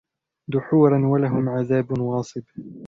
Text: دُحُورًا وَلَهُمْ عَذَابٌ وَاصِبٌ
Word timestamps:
دُحُورًا 0.49 1.07
وَلَهُمْ 1.07 1.49
عَذَابٌ 1.49 1.99
وَاصِبٌ 2.01 2.43